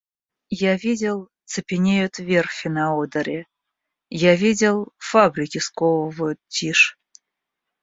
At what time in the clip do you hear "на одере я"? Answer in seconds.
2.69-4.35